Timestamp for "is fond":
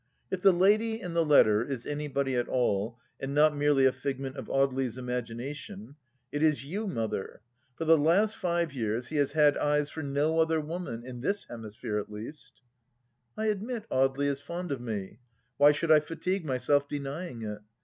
14.25-14.71